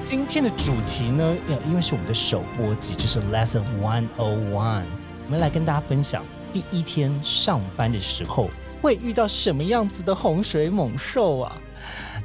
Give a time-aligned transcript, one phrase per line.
[0.00, 4.84] 今天的主题呢，要，因为是我们的首播集，就是 Lesson One O One，
[5.26, 8.48] 我们来跟大家分享第一天上班的时候
[8.80, 11.56] 会遇到什么样子的洪水猛兽啊。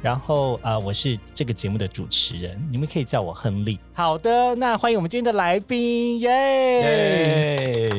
[0.00, 3.80] 然后呃，我是这个节目的主持人，你们可以叫我亨利。
[3.92, 7.90] 好的，那欢迎我们今天的来宾，耶！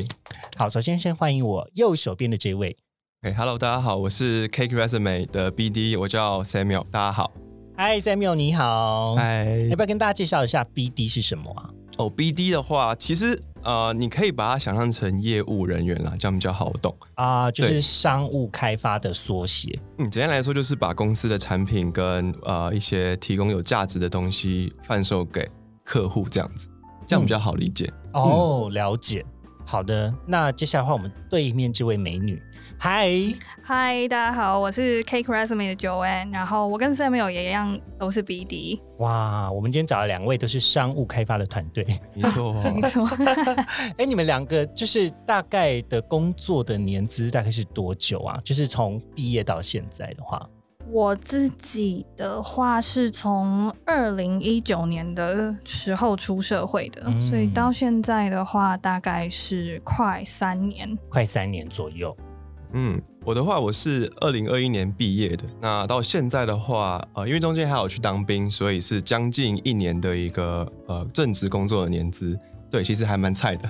[0.57, 2.77] 好，首先先欢迎我右手边的这位，
[3.23, 7.31] 哎，Hello，大家好，我是 Cake Resume 的 BD，我叫 Samuel，大家好。
[7.77, 9.15] 嗨，Samuel，你好。
[9.15, 11.69] 嗨，要不要跟大家介绍一下 BD 是什么啊？
[11.97, 16.95] 哦，BD 的话，其实呃，你可以把它想象成业务人员啦，这样比较好懂。
[17.15, 19.77] 啊，就是商务开发的缩写。
[19.97, 25.45] 嗯，简单来说就是把公司的产品跟呃一些提供有价值的东西贩售给
[25.83, 26.69] 客户，这样子，
[27.05, 27.91] 这样比较好理解。
[28.13, 29.25] 哦，了解。
[29.67, 32.41] 好的，那接下来的话，我们对面这位美女，
[32.77, 33.09] 嗨，
[33.63, 41.83] 嗨，大家好，我是 Cake Resume 的 Joanne，然后我跟 Samuel 也一样都是 BD，哇，我们今天找了两位都是商务开发的团队。
[42.13, 43.05] 没错，没错。
[43.97, 48.39] 哎，你们两个就是大概的工作的年资大概是多久啊？
[48.43, 50.47] 就是从毕业到现在的话，
[50.91, 60.97] 我自己的话是从二零一九年的时候出社会的，嗯所以到现在的话大概是快三年。
[61.09, 62.15] 快三年左右。
[62.73, 72.37] 嗯，我的话我是二零二一年毕业的，那到现在的话，呃，因为中间还有去当兵，所以是将近一年的一个呃正职工作的年资。
[72.75, 73.69] 对，其实还蛮菜的。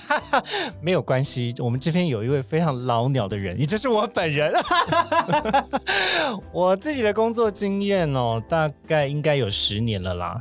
[0.82, 4.52] 没有关系，我们这边有一位非常老鸟的人，也就是我本人。
[6.52, 10.38] 我自己的工作经验哦，大概应该有十年了啦，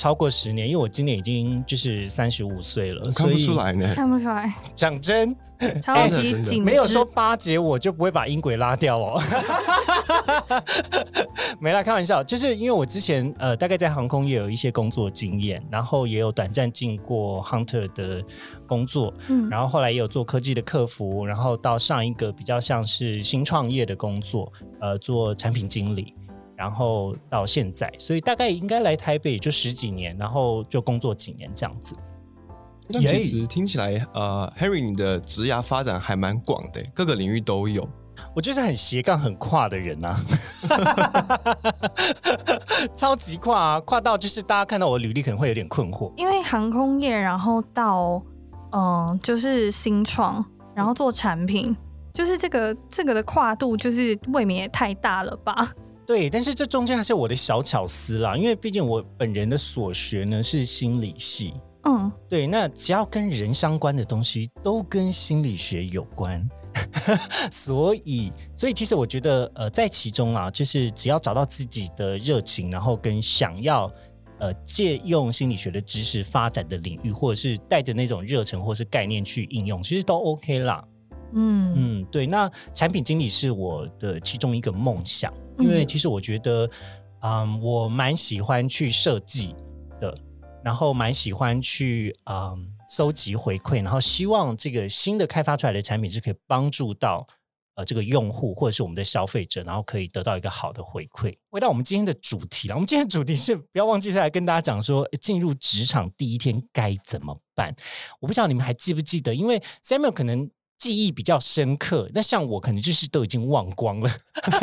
[0.00, 3.94] 超过十年，因为我今年已经就是三十五岁了，看所以不出来呢。
[3.94, 5.36] 看不出来，讲真，
[5.82, 9.20] 超级紧没有说巴结我就不会把音轨拉掉哦。
[11.60, 18.24] 没啦，开玩笑，就是因为我之前呃大概在航空业有一些工作经验，然后也有短暂进过 Hunter 的
[18.66, 24.50] 工作，嗯，然后后来也有做科技的客服，然后到上一个比较像是新创业的工作，
[24.80, 26.14] 呃，做产品经理，
[26.60, 31.96] 然后到现在，所以大概应该来台北就十几年，然后就工作几年这样子。
[32.86, 37.88] 那其实听起来，呃，Harry 你的职涯发展还蛮广的，各个领域都有。
[38.34, 40.20] 我就是很斜杠、很跨的人啊，
[42.94, 46.12] 超级跨啊，跨到就是大家看到我的履历可能会有点困惑。
[46.18, 48.22] 因为航空业，然后到
[48.72, 50.44] 嗯、就是新创，
[50.74, 51.74] 然后做产品，
[52.12, 55.72] 就是这个这个的跨度，就是未免也太大了吧？
[56.10, 61.54] 对，但是这中间还是我的小巧思啦，因为毕竟我本人的所学呢是心理系，
[61.84, 66.44] 嗯，对，那只要跟人相关的东西都跟心理学有关，
[67.52, 73.88] 所以，所以其实我觉得，呃，在其中啊，就是只要找到自己的热情，然后跟想要，
[74.40, 80.84] 呃，借用心理学的知识发展的领域，或者是带着那种热忱或是概念去应用，其实都 OK 啦。
[81.34, 81.72] 嗯。
[81.76, 86.68] 嗯，对，那产品经理是我的其中一个梦想，因为嗯其实我觉得，
[87.20, 89.54] 嗯，我蛮喜欢去设计
[90.00, 90.14] 的，
[90.64, 97.26] 然后蛮喜欢去嗯收集回馈，然后希望这个新的开发出来的产品是可以帮助到
[97.74, 101.36] 呃这个用户或者是我们的消费者，然后可以得到一个好的回馈。
[101.50, 107.74] 回到我们今天的主题了，我们今天的主题是不要忘记再来跟大家讲说，进入职场第一天该怎么办。
[108.18, 114.10] 我不知道你们还记不记得，因为 Samuel 可能记忆比较深刻，那像我可能就是都已经忘光了。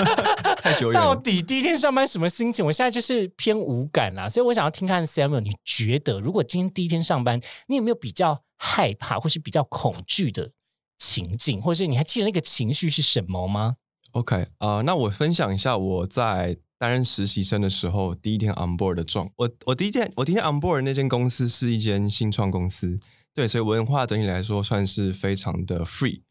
[0.63, 1.15] 太久远到。
[1.15, 2.65] 底第一天上班什么心情？
[2.65, 10.49] 我现在就是偏无感啦，所以我想要听看 Samuel，你觉得如果今天第一天上班，你有没有比较害怕或是比较恐惧的
[10.97, 13.75] 情境，或者是你还记得那个情绪是什么吗
[14.13, 19.29] ？OK，呃，那我分享一下我在担任实习生的时候第一天 on board 的状。
[19.35, 22.97] 我我第一天我第一天 on board 的那间公司是一间新创公司，
[23.37, 26.23] 对，所以文化整体来说算是非常的 free。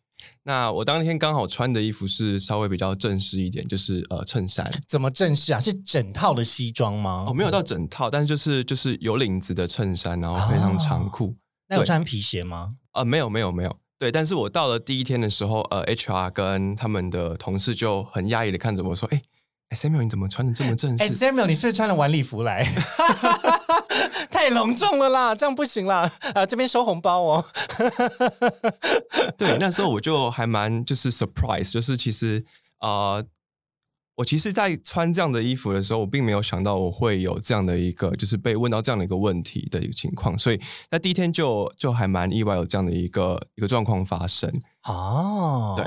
[0.43, 5.61] 那我当天刚好穿的衣服是稍微比较正式一点，就是呃衬衫，怎么正式啊？
[5.61, 7.27] 是整套的西装吗？
[7.29, 11.29] 哦，没有到整套，但是就是就是有领子的衬衫，然后非常长裤。
[11.29, 11.37] 对
[11.69, 12.75] 那有穿皮鞋吗？
[12.95, 19.23] 呃，没有没有没有，对，但是我到了第一天的时候，呃，HR 跟他们的同事就很压抑的看着我说：“哎、
[19.69, 22.65] 哎 Samuel，你怎么穿的这么正哎、式？” s a m u e l 你是不是穿了晚礼服来？
[24.31, 26.11] 太隆重了啦，这样不行啦。
[26.35, 27.45] 啊，这边收红包哦。
[29.37, 32.45] 对，那时候我就还蛮就是 surprise，就是其实
[32.79, 33.23] 啊。
[34.19, 40.59] 我其实，在穿这样的衣服的时候，我并没有想到我会有这样的一个，就是被问到这样的一个问题的一个情况，所以
[40.91, 44.51] 在第一天就就还蛮意外有这样的一个一个状况发生。
[44.85, 45.85] 哦，对，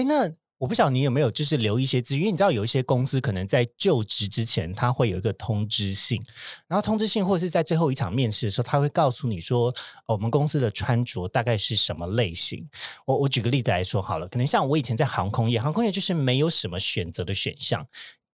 [0.00, 0.30] 哎，那。
[0.64, 6.18] 我不晓得你有没有就是留一些资，因为你知道有一些公司可能在就职之前，他会有一个通知信，
[6.66, 9.70] 然后通知信或者是在最后一场面试的时候，他会告诉你说，
[10.06, 12.66] 我们公司的穿着大概是什么类型。
[13.04, 17.86] 我我举个例子来说好了，可能像我以前在航空业，航空业就是没有什么选择的选项，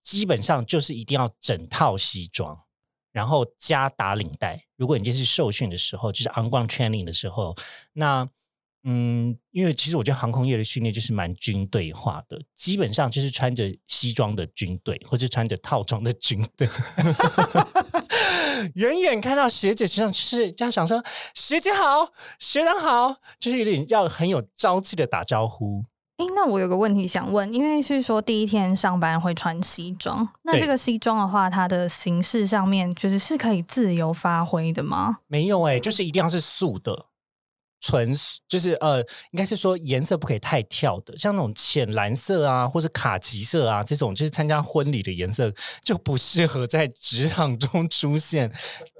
[0.04, 2.56] 基本上就是一定要整套西装，
[3.12, 4.64] 然后加打领带。
[4.78, 7.58] 如果你今天是受训的时候，就是 on ground training 的时候，
[7.94, 8.30] 那。
[8.92, 16.68] 嗯，因为其实我觉得航空业的训练就是蛮军队化的，基本上就是穿着西装的军队，或者穿着套装的军队。
[18.74, 21.04] 远远看到学姐身上，就是这样想说
[21.36, 25.86] ：“学姐好，学长好。”就是有点要很有朝气的打招呼。
[26.18, 35.20] 哎，那我有个问题想问，因为是说第一天上班会穿西装，那这个西装的话，它的形式上面就是是可以自由发挥的吗？
[35.28, 37.06] 没有哎，就是一定要是素的。
[37.82, 38.14] 纯
[38.48, 39.00] 就是呃，
[39.32, 45.54] 应该是说颜色不可以太跳的，像那种浅蓝色啊，或者卡其色啊，这种就是参加婚礼的颜色
[45.84, 48.52] 就不适合在职场中出现。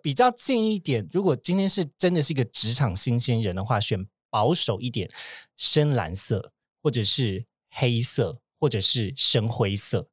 [0.02, 5.10] 比较建议一点，如果今天是真的是一个职场新鲜人的话，选保守一点，
[5.58, 6.52] 深蓝色
[6.82, 10.08] 或者是黑色或者是深灰色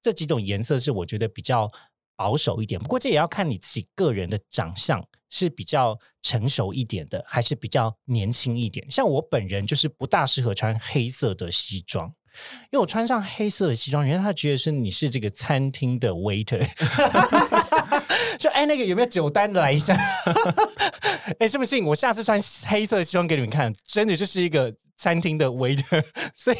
[0.00, 1.70] 这几种颜色是我觉得比较
[2.14, 2.80] 保守一点。
[2.80, 5.04] 不过这也要看你自己个人的长相。
[5.32, 8.86] 是比较成熟一点的，还是比较年轻一点？
[8.90, 12.06] 像我本人就是不大适合穿黑色的西装，
[12.70, 16.68] 因为我穿上黑色的西装，人家他觉得是你是这个餐厅的 waiter，
[18.38, 19.96] 就哎那个有没有酒单来一下？
[21.38, 23.72] 哎，信不信我下次穿黑色西装给你们看？
[23.86, 24.74] 真的就是一个。
[24.98, 26.04] 餐厅的 waiter，
[26.36, 26.56] 所以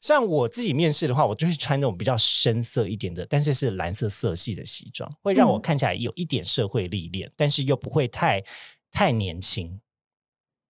[0.00, 8.42] 像我自己面试的话，我就是穿那种比较深色一点的，但是是蓝色色系的西装，会让我看起来有一点社会历练，但是又不会太
[8.90, 9.78] 太年轻，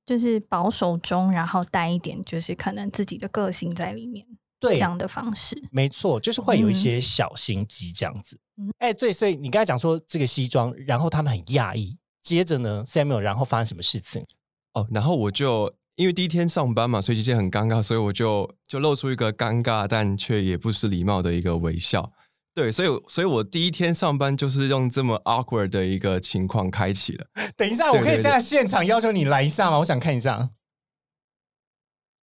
[0.05, 4.27] 就是保守中，然后带一点就是可能自己的个性在里面，
[4.61, 8.39] 对这样的方式，没错，就是会有一些小心机这样子。
[8.77, 14.27] 哎，对，所以你刚才讲说这个西装，然后他们很讶异，接着呢，Samuel，然后发生什么事情？
[14.73, 15.73] 哦，然后我就。
[15.97, 22.11] 因为第一天上班嘛，所以其实很尴尬，所以我就就露出一个尴尬但却也不失礼貌的一个微笑。
[22.53, 27.25] 对，所以所以我第一天上班就是用这么 awkward 的一个情况开启了。
[27.57, 29.79] 等一下，我可以现在现场要求你来一下吗？
[29.79, 30.51] 我想看一下。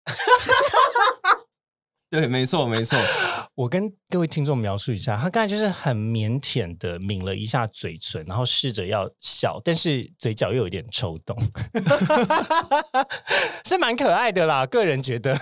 [2.12, 2.98] 对，没错，没错。
[3.54, 11.38] 我跟各位听众描述一下，他刚才就是很腼腆的抿了一下嘴唇，然后试着要笑，但是嘴角又有点抽动，
[13.66, 15.38] 是蛮可爱的啦，个人觉得。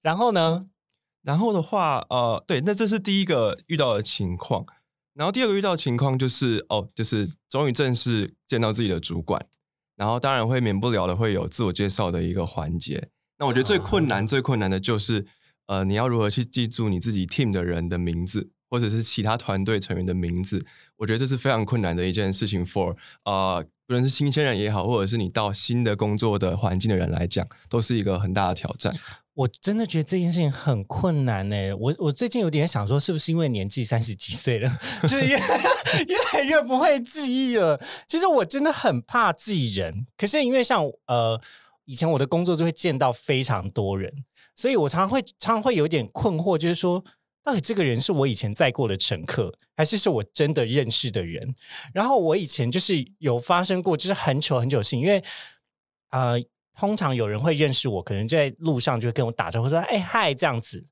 [0.00, 0.66] 然后呢？
[1.22, 4.64] 然后的话，呃，对，那这是第一个遇到的情况。
[5.12, 9.46] 然后第二个遇到的情况就是，哦，就是终于正式见到自己的主管，
[9.96, 13.10] 然后当然会免不了的会有自我介绍的一个环节。
[13.38, 15.26] 那我觉得最困难、最困难的就是。
[15.66, 20.64] 呃，你要如何去记住你自己 team 的人的名字，或者是其他团队成员的名字？
[20.96, 22.64] 我觉得这是非常困难的一件事情。
[22.64, 28.94] For 啊，不论是新鲜人也好，或者是你到新的工作的环境的人来讲，都是一个很大的挑战。
[29.34, 31.56] 我真的觉得这件事情很困难呢。
[31.74, 35.36] 我我最近有点想说，是不是因为年纪三十几岁了， 就是越
[36.06, 37.80] 越来越不会记忆了？
[38.06, 41.40] 其实我真的很怕记人，可是因为像呃，
[41.84, 44.12] 以前我的工作就会见到非常多人。
[44.56, 47.04] 所以我常常会常常会有点困惑，就是说，
[47.42, 51.54] 到底这个人是我以前载过的乘客，还是是我真的认识的人？
[51.92, 55.22] 然后我以前就是有发生过，就是很久很久性，因为
[56.10, 56.40] 呃，
[56.78, 60.84] 通常有人会认识我，可能在路上就会跟我打招呼说：“哎嗨”这样子，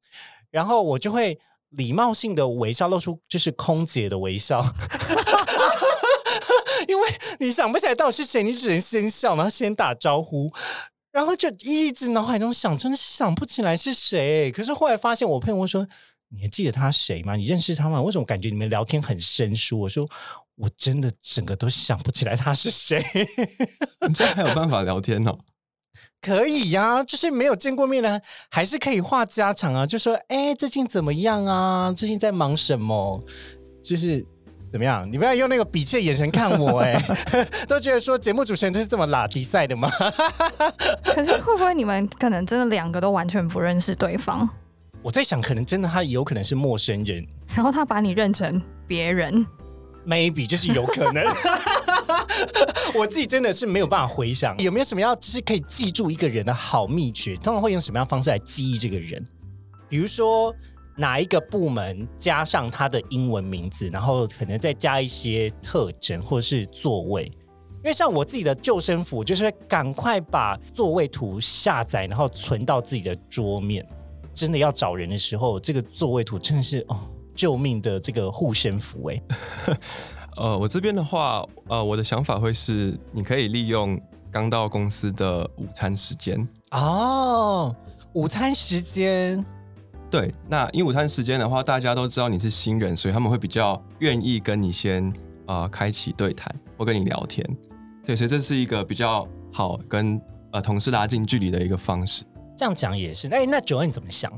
[0.51, 1.39] 然后我就会
[1.71, 4.61] 礼貌性的微笑，露出就是空姐的微笑，
[6.93, 7.09] 因为
[7.41, 10.53] 你想不起来到底是谁，你只能先笑，然后先打招呼。
[11.11, 14.51] 然后就一直脑海中想，真的想不起来是谁。
[14.53, 15.87] 可是后来发现，我朋友说
[16.35, 17.37] ：“你还记得他谁吗？
[17.37, 18.01] 你认识他吗？
[18.01, 20.09] 为什么感觉你们聊天很生疏？”我说
[20.57, 23.05] ：“我真的整个都想不起来他是谁。”
[24.09, 25.39] 你这还有办法聊天哦？
[26.23, 29.87] 可以呀，就是没有见过面的，还是可以话家常啊。
[29.87, 31.93] 就说：“哎，最近怎么样啊？
[31.95, 33.23] 最近在忙什么？”
[33.85, 34.27] 就是。
[34.73, 35.07] 怎么样？
[35.13, 36.99] 你不要用那个鄙弃的眼神看我哎，
[37.69, 39.91] 都觉得说节目主持人就是这么拉迪赛的吗？
[41.15, 44.49] 可是会不会你们可能真的两个都完全不认识对方？
[45.03, 49.47] 我在想，可能真的他有可能是陌生人，然后他把你认成别人。
[50.07, 51.23] maybe 就是有可能。
[52.95, 57.37] 我自己真的是没有办法回想，有没有什么要就是可以记住一个人的好秘诀？
[57.37, 59.23] 通常会用什么样方式来记忆这个人？
[59.89, 60.55] 比如说
[60.97, 67.25] 哪一个部门加上他的英文名字，然后可能再加一些特征或者是座位。
[67.85, 73.85] 因为像我自己的救生服，就是赶快把座位图下载，然后存到自己的桌面。
[74.33, 76.97] 真的要找人的时候，这个座位图真的是哦，
[77.35, 79.23] 救命的这个护身符哎。
[80.37, 87.75] 呃，我这边的话，呃，我的想法会是，你可以利用刚到公司的午餐时间哦，
[88.15, 89.45] 午餐时间。
[90.13, 95.11] 对，那因为午餐时间的话，大家都知道你是新人，所以他们会比较愿意跟你先
[95.47, 97.43] 呃开启对谈或跟你聊天。
[98.05, 102.25] 对，所以这是一个比较好跟呃同事拉近距离的一个方式。
[102.55, 103.27] 这样讲也是。
[103.29, 104.31] 哎，那九安你怎么想？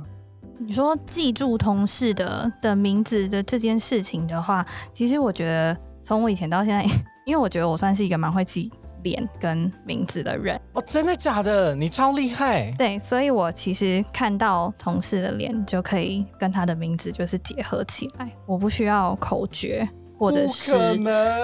[0.61, 6.85] 你说记住同事的的名字的这件事情的话，其实我觉得从我以前到现在，
[7.27, 8.71] 因为我觉得我算是一个蛮会记
[9.05, 10.61] 脸跟名字的人。
[10.73, 11.77] 哦，真的假的？
[11.77, 12.73] 你超厉害。
[12.77, 20.73] 对，所以我其实看到同事的脸就可以跟他的名字就是结合起来，我不需要口诀或者是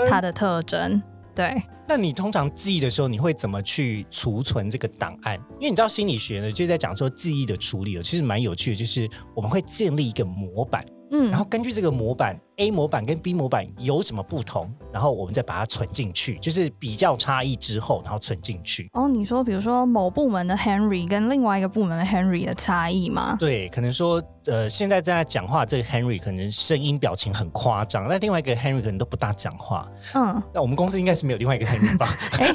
[0.08, 1.00] 他的特征。
[1.32, 5.36] 对，那你通常记忆的时候，你会怎么去储存这个档案？
[5.60, 10.84] 因为你知道心理学呢，就在讲说记忆的处理，其实蛮有趣的，就是我们会建立一个模板。
[11.10, 18.88] 嗯，然后根据这个模板，A 模板跟 B 模板有什么不同，然后我们再把它存进去，就是比较差异之后，然后存进去。
[18.92, 23.36] 哦，你说比如说某部门的 Henry 跟另外一个部门的 Henry 的差异吗？
[23.40, 29.88] 对，可能说呃，现在在讲话这个 Henry 可能声音表情很夸张，那另外一个 Henry 可能都不大讲话。
[30.14, 32.16] 嗯，那我们公司应该是没有另外一个 Henry 吧？
[32.38, 32.46] 哎，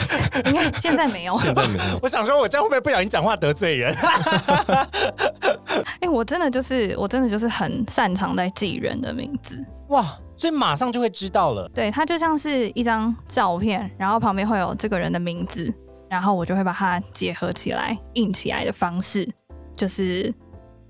[0.46, 2.00] 应该现在没有，现在没有。
[2.02, 3.94] 我想说，我这样会不会不小心讲话得罪人？
[6.00, 11.70] 哎，我真的就是，我真的就是很擅长在记人的名字哇，所以马上就会知道了。
[11.74, 15.74] 对，它就像是一张照片，然后旁边会有这个人的名字，
[16.10, 19.28] 然后我就会把它结合起来印起来的方式，
[19.76, 20.34] 就是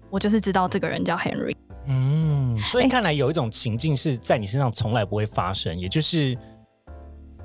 [0.09, 1.55] 我就是知道这个人叫 Henry。
[1.87, 6.37] 嗯，所以看来有一种情境是在你身上从来不会发生，也就是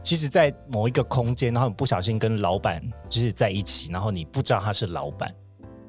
[0.02, 5.30] 其实，在某一个空间，然后你不小心跟老板就是在一起，然后你不知道他是老板。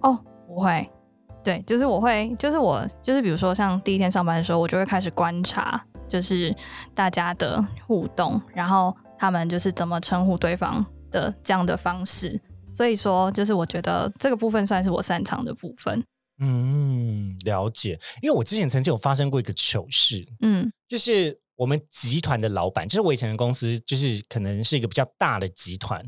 [0.01, 0.89] 哦，不会。
[1.43, 6.55] 对，就是我会，就是我，就是比如说像第一天上班的时候，我就会开始观察，就是
[6.93, 12.39] 大家的互动，然后他们就是怎么称呼对方的这样的方式。
[12.75, 16.03] 所以说，就是我觉得这个部分算是我擅长的部分。
[16.39, 17.99] 嗯，了解。
[18.21, 26.03] 因为我之前曾经有发生过一个糗事，嗯，就是我们集团的老板，就是我以前的公司，就是可能是一个比较大的集团，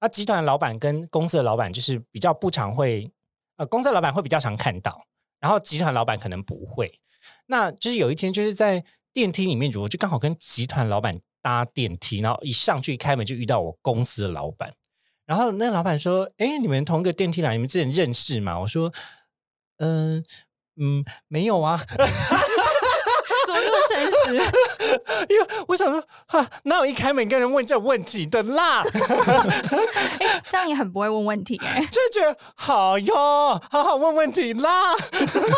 [0.00, 3.12] 那集团的老板跟公司的老板就是比较不常会。
[3.60, 5.04] 呃，公司老板会比较常看到，
[5.38, 6.98] 然后集团老板可能不会。
[7.44, 14.72] 那就是有一天，就是在电梯里面，我就刚好跟集团老板搭电梯，然后一上去一开门就遇到我公司的老板。
[15.26, 18.90] 然后那老板说：“哎，你们同一个电梯来，你们之前认识吗？”我说
[19.76, 20.24] ：“嗯
[20.80, 21.84] 嗯，没有啊。
[23.90, 24.38] ”诚实，
[25.28, 28.82] 因为我想说，哈，哪有一开门跟人问这问题的啦？
[30.20, 34.94] 哎，这样也很不会问问题哎， 就觉得好哟，好好问问题啦。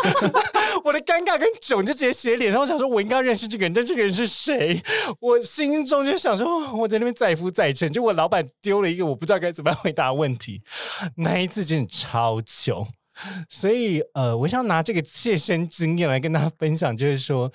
[0.83, 4.81] 我的尴尬跟囧就直接写脸上，我想说，我应该认识这个人，但这个人是谁？
[5.19, 10.61] 我心中就想说，我在那边载浮载沉，就我老板丢了一个我不知道该怎么样回答问题，
[11.17, 12.87] 那一次真的超糗。
[13.47, 17.51] 所以，呃，我想拿这个切身经验来跟大家分享，就是说。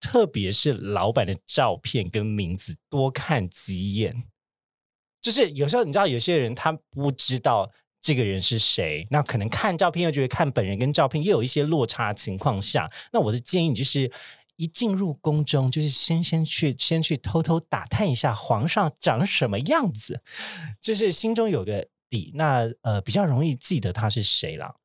[0.00, 4.24] 特别是老板的照片跟名字，多看几眼。
[5.20, 14.10] 就是有时候你知道，有些人他不知道这个人是谁，那可能看照片又觉得看本人跟照片又有一些落差情况下，那我的建议就是，
[14.54, 20.22] 一进入宫中，就是先先去先去偷偷打探一下皇上长什么样子，
[20.80, 24.76] 就是心中有个底，那呃比较容易记得他是谁了。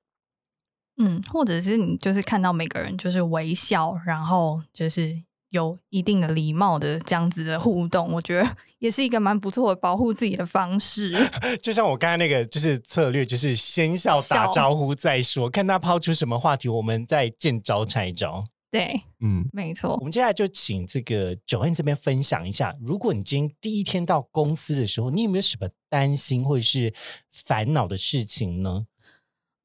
[0.97, 11.11] 嗯，或者是你就是看到每个人就是微笑，然后就是有一定的礼貌的这样子的互动，我觉得 也是一个蛮不错的保护自己的方式。
[11.61, 18.43] 就像我刚才那个就是策略，就是先笑打招呼再说，看他抛出什么话题，我们再见招拆招。
[18.69, 19.95] 对，嗯，没错。
[19.97, 26.91] 我们接下来就请这个九恩这边分享一下，如果你今天第一天到公司的时候，你有没有什么担心或者是
[27.31, 28.87] 烦恼的事情呢？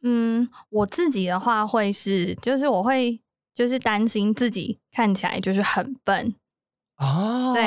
[0.03, 3.21] 嗯，我自己的话会是，就是我会
[3.55, 6.35] 就是担心自己看起来就是很笨。
[6.97, 7.65] 哦，对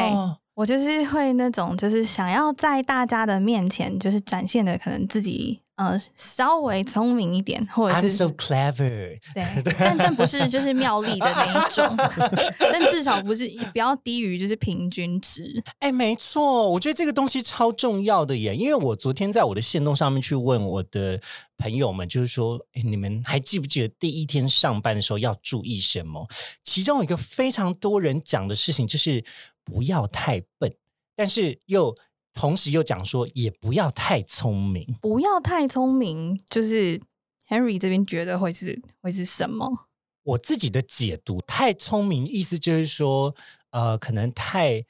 [0.61, 9.17] 我就是会那种就是想要在大家的面前就是展现的可能自己呃稍微聪明一点，或者 I'm 是 so clever。
[9.33, 9.43] 对，
[9.79, 11.97] 但但不是就是妙丽的那一种，
[12.71, 15.63] 但至少不是不要低于就是平均值。
[15.79, 21.19] 哎，没错，我觉得这个东西超重要的耶，因为我昨天在我的线动上面去问我的
[21.57, 26.27] 朋友们，就是说，哎，你们还记不记得第一天上班的时候要注意什么？
[26.63, 29.23] 其中有一个非常多人讲的事情就是
[29.63, 30.75] 不要太笨，
[31.15, 31.95] 但是又
[32.33, 34.85] 同时又讲说也不要太聪明。
[35.01, 36.99] 不要太聪明，就是
[37.47, 39.87] Henry 这边觉得会是会是什么？
[40.23, 43.35] 我自己的解读，太聪明意思就是说，
[43.71, 44.85] 呃，可能太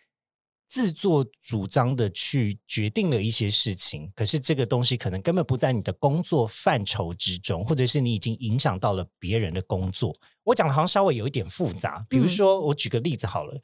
[0.68, 10.16] 自作主张的去决定了一些事情，可是这个东西可能根本不在你的工作范畴之中，或者是你已经影响到了别人的工作。
[10.44, 13.58] 我讲的好像稍微有一点复杂，比如说，我举个例子好了，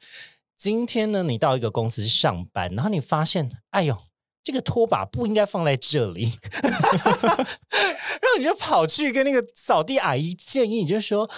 [0.58, 3.96] 今天呢，你到一个公司上班，然后你发现，哎呦。
[4.40, 11.28] 这个拖把不应该放在这里， 然后你就跑去跟那个扫地阿姨建议，你就说：“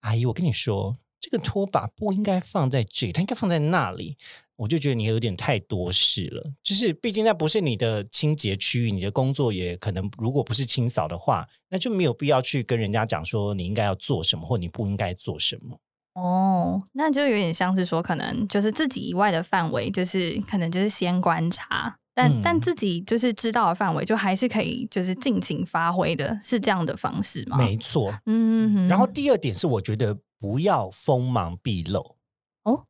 [0.00, 4.16] 阿姨，我跟你说，这个拖把不应该放在这里，它应该放在那里。”
[4.56, 15.78] 我就觉得你有点太多事了，就是毕竟那不是你的清洁区域，你的工作也可能如果不是清扫的话，那就没有必要去跟人家讲说你应该要做什么或你不应该做什么。
[16.16, 27.58] 哦，那就有点像是说，可能就是自己以外的范围，就是可能就是先观察，但、嗯但自己就是知道的范围，就还是可以就是尽情发挥的，是这样的方式吗？
[27.58, 28.18] 没错。
[28.24, 32.16] 嗯，哼然后第二点是，我觉得不要锋芒毕露。
[32.62, 32.86] 哦，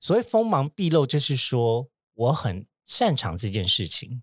[0.00, 4.22] 所谓锋芒毕露，就是说我很擅长这件事情，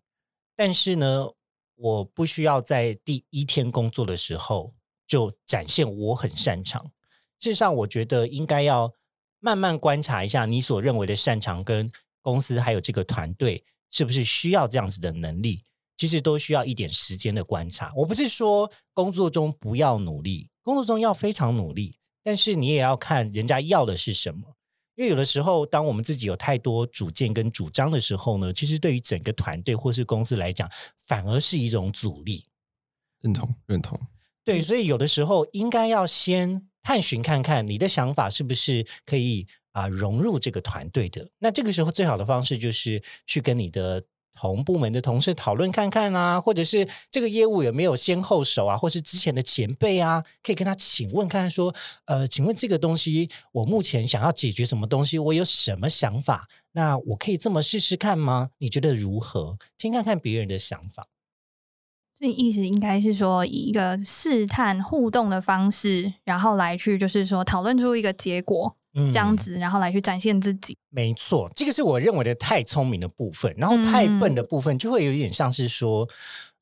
[0.56, 1.28] 但是呢，
[1.76, 4.74] 我不需要在第一天工作的时候
[5.06, 6.90] 就展现我很擅长。
[7.46, 8.92] 事实上，我觉得应该要
[9.40, 11.88] 慢慢观察一下你所认为的擅长，跟
[12.24, 15.64] 公司还有这个团队是不是需要这样子的能力。
[15.96, 17.94] 其实都需要一点时间的观察。
[17.96, 24.42] 我不是说工作中不要努力，工作中要非常努力，但是你也要看人家要的是什么。
[24.96, 30.68] 因为有的时候，当我们自己有太多主见跟主张的时候呢，其实对于整个团队或是公司来讲，
[31.06, 32.44] 反而是一种阻力。
[33.22, 34.00] 认同认同。
[34.44, 41.28] 对，所以有的时候应该要先探寻看看你的想法是不是可以啊、融入这个团队的。
[41.40, 44.02] 那这个时候最好的方式就是去跟你的
[44.36, 51.74] 同部门的同事讨论看看啊，或者是这个业务有没有先后手啊，或是之前的前辈啊，可以跟他请问看看说，
[52.06, 56.48] 呃，请问这个东西我目前想要解决什么东西，我有什么想法？
[56.74, 58.52] 那我可以这么试试看吗？
[58.60, 59.58] 你觉得如何？
[59.78, 61.08] 听看看别人的想法。
[62.18, 70.78] 所以意思应该是说，以一个试探互动的方式，然后来去就是说讨论出一个结果，嗯这样子，然后来去展现自己。
[70.90, 76.08] 没错，这个是我认为的太聪明的部分，然后太笨的部分就会有一点像是说，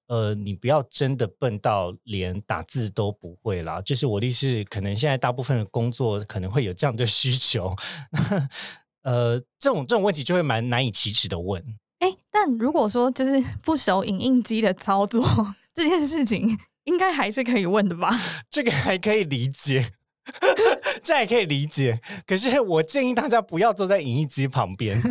[0.07, 3.79] 呃，你不要真的笨到连打字都不会啦。
[3.79, 7.75] 就是我的意思，可能现在大部分的工作可能会有这样的需求，
[9.03, 11.63] 呃，这种这种问题就会蛮难以启齿的问。
[12.03, 15.23] 哎，但如果说就是 不熟影印机的操作
[15.73, 18.09] 这件事情，应该还是可以问的吧？
[18.51, 19.89] 这个还可以理解，
[21.01, 22.01] 这还可以理解。
[22.27, 25.01] 可是我建议大家不要坐在影印机旁边。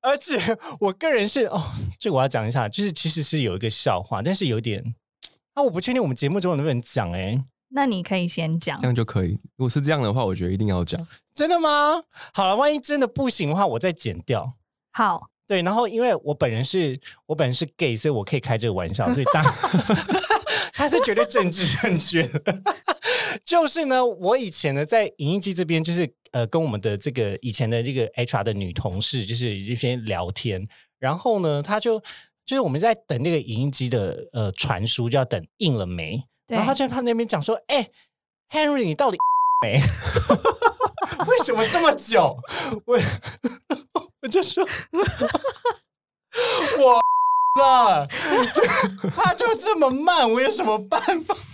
[0.00, 0.40] 而且
[0.78, 1.60] 我个人是哦，
[1.98, 4.94] 这个我要讲一下，就是其实是有一个笑话，但是有点
[5.54, 8.86] 啊，我不确定我们节目中能不能讲哎、那你可以先讲这。
[8.86, 9.32] 样就可以。
[9.56, 11.04] 如果是这样的话，我觉得一定要讲。
[11.38, 12.02] 真的吗？
[12.34, 14.54] 好了，万一真的不行的话，我再剪掉。
[14.90, 19.40] 好，对，然后因为我本人是我本人是 gay，所以我可以开这个玩笑， 所以当
[20.74, 22.60] 他是绝对政治正确的。
[23.46, 30.66] 就是呢，我以前呢在影印机这边，就是呃跟我们的这个以前的这个 HR 的女同事，就是一边聊天，
[30.98, 32.00] 然后呢，他就
[32.44, 37.88] 就是我们在等那个影印机的呃传输，就要等印了没，然后他就在他那边讲说：“哎、
[38.48, 39.16] h e n r y 你到底
[39.62, 39.80] 没？
[41.26, 42.36] 为什么这么久？”
[42.86, 42.98] 我
[44.22, 44.66] 我就说
[46.78, 47.00] 我
[47.60, 48.06] 了，
[49.16, 51.34] 他就这么慢，我有什么办法？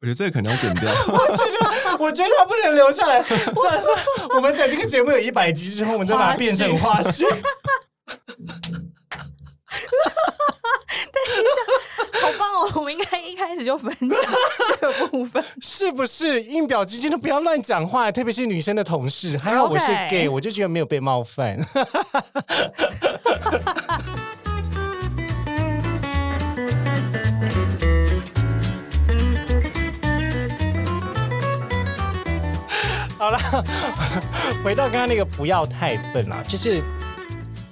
[0.00, 0.88] 我觉得这个可能要剪掉。
[1.08, 3.20] 我觉得，我觉得他不能留下来。
[3.22, 4.02] 算了算了，
[4.36, 7.26] 我们等这个节目有一百集之后，我们再把它变成花絮。
[12.20, 12.72] 好棒哦！
[12.76, 15.42] 我们应该一开始就分享这个部分。
[15.62, 16.42] 是不是？
[16.42, 19.38] 印表机真的不要乱讲话，特别是女生的同事。
[19.38, 21.58] 还好我是 gay，我就觉得没有被冒犯。
[33.18, 33.38] 好了，
[34.64, 36.82] 回到刚刚那个不要太笨啦，就是。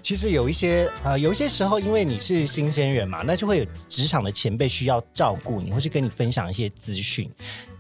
[0.07, 7.29] 其实有一些呃，有一些时候，因为你是新鲜人嘛，那就会有职场的前辈需要照顾你，或是跟你分享一些资讯。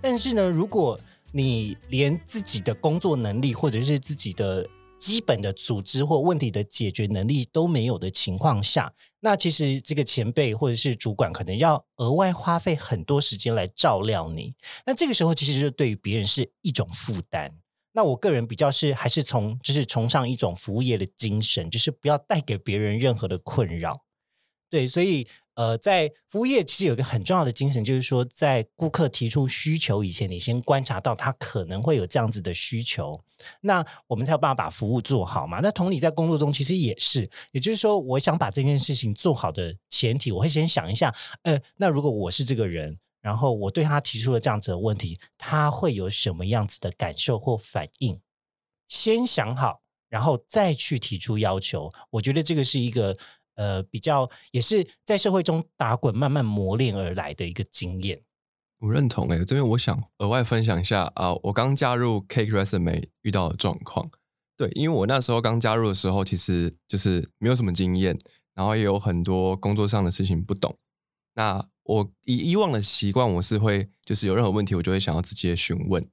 [0.02, 0.98] 但是呢，如果
[1.30, 14.52] 你连自己的工作能力，或者是自己的基本的组织或问题的解决能力都没有的情况下，那其实这个前辈或者是主管可能要额外花费很多时间来照料你。
[14.84, 17.52] 那这个时候其实就对于别人是一种负担。
[17.96, 24.04] 那我个人比较是还是从就是崇尚一种服务业的精神，就是不要带给别人任何的困扰。
[24.68, 33.18] 对，所以呃，在服务业其实有一个很重要的精神，就是说在顾客提出需求以前，你先观察到他可能会有这样子的需求，
[33.62, 35.60] 那我们才有办法把服务做好嘛。
[35.62, 42.98] 那同理，在工作中其实也是，也就是说，我想把这件事情做好的前提，我会先想一下，呃，那如果我是这个人。
[43.26, 48.20] 然后我对他提出了这样子的问题，他会有什么样子的感受或反应？
[48.86, 51.90] 先想好，然后再去提出要求。
[52.10, 53.18] 我觉得这个是一个
[53.56, 58.22] 呃比较，也是在社会中打滚慢慢磨练而来的一个经验。
[58.78, 64.08] 我认同诶，这边我想额外分享一下啊，我刚加入 Cake Resume 遇到的状况。
[64.56, 68.16] 对，因为我那时候刚加入的时候，其实就是没有什么经验，
[68.54, 70.78] 然后也有很多工作上的事情不懂。
[71.34, 76.06] 那我以以往的习惯，我是会就是有任何问题，我就会想要直接询问。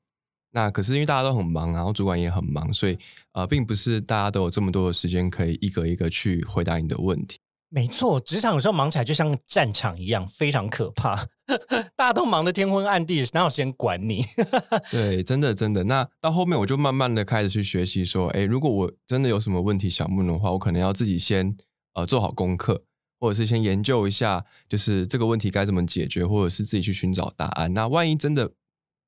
[0.52, 2.98] 那可是因为大家都很忙，然后主管也很忙，所以
[3.32, 7.40] 呃，并不是大家都有这么多的时间可以一个一个去回答你的问题。
[7.70, 11.16] 没错，职场有时候忙起来就像战场一样，非常可怕。
[11.98, 14.24] 大家都忙得天昏暗地，哪有时间管你？
[14.92, 15.84] 对，真的真的。
[15.86, 21.58] 那到后面我就慢慢的开始去学习，说，哎，如果我真的有什么问题想问的话，我可能要自己先
[21.96, 22.84] 呃做好功课。
[23.24, 27.74] 或者是先研究一下，就是这个问题该怎么解决，或者是自己去寻找答案。
[27.74, 28.52] 那万一真的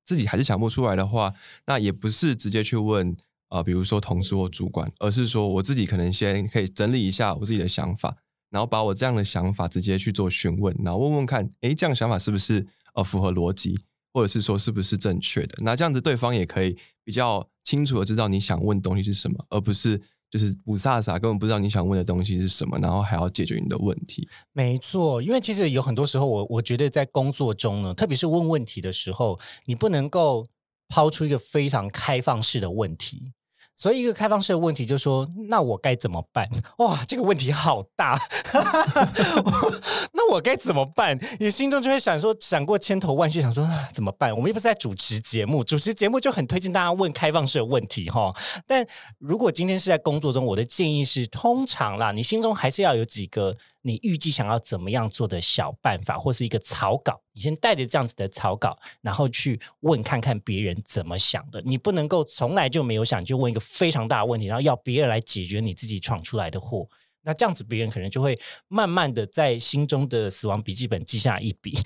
[0.06, 1.34] 自己还是想不出来的话，
[1.66, 3.14] 那也不是直接去问
[3.50, 8.16] 啊，比如说同事或主管，而是说我自己可能先可以整理一下我自己的想法，
[8.48, 13.78] 然后把我这样的想法直接去做询问，然后问问看，诶，这样想法是不是呃符合逻辑，
[14.14, 15.58] 或者是说是不是正确的？
[15.58, 16.74] 那这样子对方也可以
[17.04, 20.00] 比较清楚的知道你想问东西是什么，而不是。
[20.36, 24.28] 就是不飒飒，根本不知道你想问的东西是什么，然后还要解决你的问题。
[24.52, 30.46] 没错，因为其实有很多时候，我我觉得在工作中呢，特别是问问题的时候，你不能够
[30.88, 33.32] 抛出一个非常开放式的问题。
[33.76, 36.48] 所以一个开放式的问题就是说，那我该怎么办？
[36.78, 38.18] 哇，这个问题好大，
[40.12, 41.18] 那我该怎么办？
[41.38, 44.34] 你心中就会想说，想过千头万绪，想说啊怎么办？
[44.34, 48.34] 我们又不是在主持节目，主持节目就很推荐大家问开放式的问题哈。
[48.66, 48.86] 但
[49.18, 53.56] 如果今天是在工作中，我的建议是，通常啦，你心中还是要有几个。
[53.86, 61.62] 你预计想要怎么样做的小办法，或是一个草稿，你先带着这样子的草稿，然后去问看看别人怎么想的。
[61.64, 66.88] 你不能够从来就没有想，就问一个非常大的问题，然后要别人来解决你自己闯出来的祸。
[67.26, 71.76] 那这样子，别人可能就会慢慢的在心中的死亡笔记本记下一笔。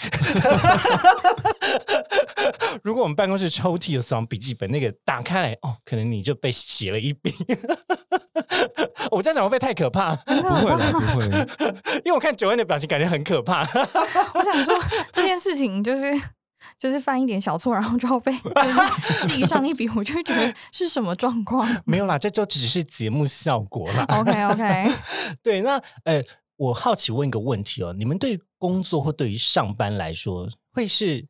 [2.85, 7.35] 如果我们办公室抽屉有死亡笔记本，那个打开来，哦，可能你就被写了一笔。
[9.11, 10.15] 我这样讲会不会太可怕？
[10.17, 11.25] 不会，不会，
[12.05, 13.61] 因为我看九恩的表情，感觉很可怕。
[13.63, 14.79] 我想说
[15.13, 16.07] 这件事情就是
[16.79, 18.33] 就是犯一点小错，然后就要被
[19.27, 21.69] 记上一笔，我就觉得是什么状况？
[21.87, 24.05] 没有啦，这就只是节目效果啦。
[24.09, 24.93] OK OK，
[25.43, 26.23] 对，那呃，
[26.57, 31.27] 我好奇问一个问题哦，你们对工作或对于上班来说，会是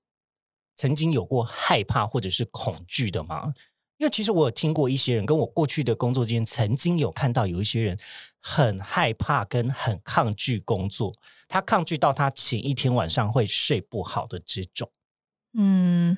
[0.76, 3.52] 曾经有过害怕或者是恐惧的吗？
[3.98, 7.98] 因为其实我有听过一些人跟我过去的工作间曾经有看到有一些人
[8.40, 11.12] 很害怕跟很抗拒工作，
[11.46, 14.90] 他抗拒到他前一天晚上会睡不好的这种。
[15.54, 16.16] 嗯，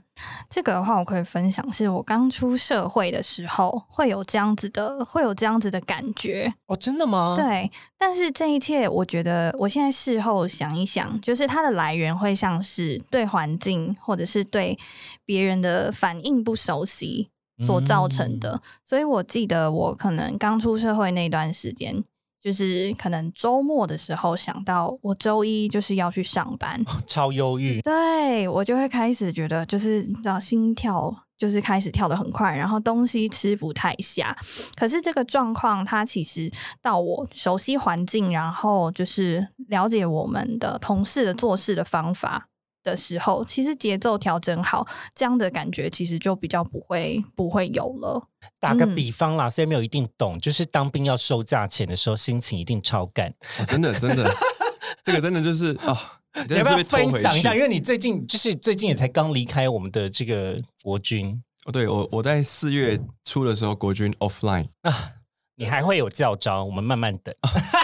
[0.50, 6.52] 这个的话我可以分享，是我刚出社会的时候会有这样子的，会有这样子的感觉。
[6.66, 7.34] 哦，真的吗？
[7.36, 14.78] 对，但是这一切，我觉得我现在事后想一想，就是它的来源会像是对环境或者是对
[15.24, 17.30] 别人的反应不熟悉。
[17.66, 22.02] 所造成的，所以我记得我可能刚出社会那段时间，
[22.42, 27.80] 就是可能周末的时候想到我周一就是要去上班，超忧郁。
[27.82, 34.36] 对我就会开始觉得，就是你知道心跳就是开始跳得很快，然后东西吃不太下。
[34.76, 36.50] 可是这个状况，它其实
[36.82, 42.48] 到我熟悉环境，然后就是了解我们的同事的做事的方法。
[42.82, 48.28] 的时候，其实节奏调整好，这样的感觉其实就比较不会不会有了。
[48.58, 53.32] 打个比方啦，Samuel 一定懂，就是当兵要收价钱的时候，心情一定超干。
[53.66, 54.30] 真的真的，
[55.04, 57.54] 这个真的就是啊，你要不要分享一下？
[57.54, 61.72] 因为你最近就是最近也才刚离开我们的这个国军哦。
[61.72, 65.12] 对我我在四月初的时候，国军 offline 啊。
[65.54, 67.32] 你还会有教招，我们慢慢等。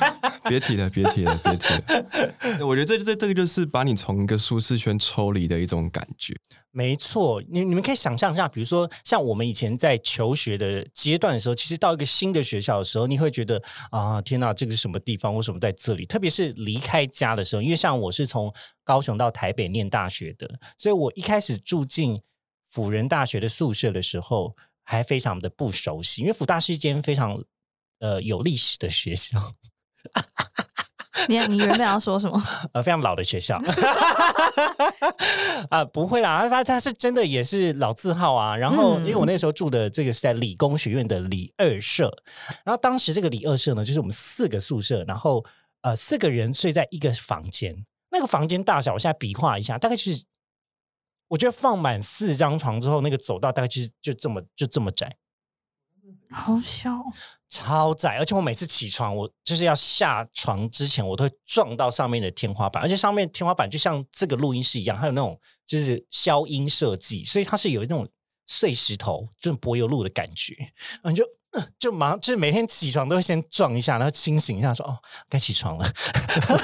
[0.48, 2.66] 别提了，别提了，别提了。
[2.66, 6.34] 我觉得这这这个就是把你从一个舒适圈抽离的一种感觉。
[6.70, 15.34] 没错，你你们可以想象一下，比如说像我们以前在求学的阶段的时候，其实到一个新的学校的时候，你会觉得啊，天哪，这个是什么地方？
[15.34, 16.06] 为什么在这里？
[16.06, 18.52] 特别是离开家的时候，因为像我是从
[18.84, 22.20] 高雄到台北念大学的，所以我一开始住进
[22.70, 27.42] 辅仁大学的宿舍的时候，还非常的不熟悉，因为辅大是一间非常
[27.98, 29.52] 呃有历史的学校。
[31.28, 32.42] 你你原本要说什么？
[32.72, 33.60] 呃，非常老的学校
[35.68, 38.56] 啊，不会啦，他他是真的也是老字号啊。
[38.56, 42.10] 然后，因为我那时候住的这个是在理工学院的理二社，
[42.64, 45.44] 然后当时这个理二社呢，就是我们四个宿舍，然后
[45.82, 50.22] 呃四个人睡在一个房间，那个房间大小，我现在比划一下，大概是
[51.26, 55.16] 我觉得放满四张床之后，那个走道大概就是就这么就这么窄，
[56.30, 56.90] 好小。
[57.48, 68.06] 超窄，而且我每次起床，我就是要下床之前，我都会撞到上面的天花板，而且上面天花板就像这个录音室一样，还有那种就是消音设计，所以它是有那种
[68.46, 70.54] 碎石头、这种柏油路的感觉，
[71.04, 71.24] 你就
[71.78, 74.98] 就马上就是每天起床都会先撞一下，然后清醒一下，说哦
[75.30, 75.90] 该起床了。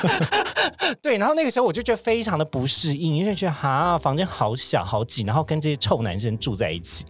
[1.01, 7.07] 对，然后那个时候我就觉得非常的不适应，因为觉得哈房间好小好挤，然后跟这些臭男生住在一起，